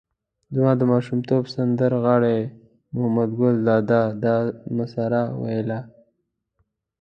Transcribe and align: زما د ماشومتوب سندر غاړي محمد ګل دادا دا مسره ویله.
زما 0.55 0.71
د 0.77 0.81
ماشومتوب 0.91 1.43
سندر 1.53 1.91
غاړي 2.03 2.37
محمد 2.95 3.29
ګل 3.39 3.55
دادا 3.67 4.01
دا 4.23 4.35
مسره 4.77 5.21
ویله. 5.41 5.79